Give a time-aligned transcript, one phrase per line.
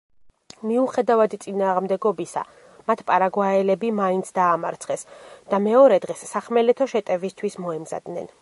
[0.69, 2.43] მიუხედავად წინააღმდეგობისა,
[2.89, 5.05] მათ პარაგვაელები მაინც დაამარცხეს
[5.55, 8.39] და მეორე დღეს სახმელეთო შეტევისთვის მოემზადნენ.